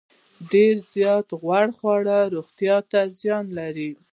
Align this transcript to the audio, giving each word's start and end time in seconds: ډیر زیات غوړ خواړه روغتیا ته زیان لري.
ډیر 0.51 0.73
زیات 0.93 1.27
غوړ 1.41 1.67
خواړه 1.77 2.17
روغتیا 2.35 2.77
ته 2.91 2.99
زیان 3.21 3.45
لري. 3.59 3.91